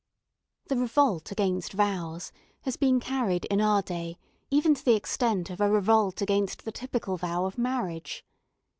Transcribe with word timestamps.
The 0.65 0.77
revolt 0.77 1.29
against 1.31 1.73
vows 1.73 2.31
has 2.61 2.75
been 2.75 2.99
carried 2.99 3.45
in 3.51 3.61
our 3.61 3.83
day 3.83 4.17
even 4.49 4.73
to 4.73 4.83
the 4.83 4.95
extent 4.95 5.51
of 5.51 5.61
a 5.61 5.69
revolt 5.69 6.23
against 6.23 6.65
the 6.65 6.71
typical 6.71 7.17
vow 7.17 7.45
of 7.45 7.59
marriage. 7.59 8.25